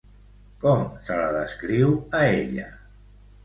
[0.63, 2.69] Com se la descriu a ella?